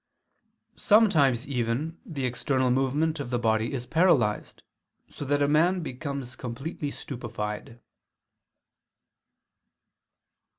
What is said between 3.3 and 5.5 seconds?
body is paralyzed, so that a